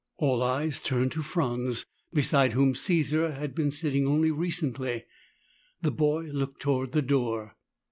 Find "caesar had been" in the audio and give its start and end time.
2.73-3.69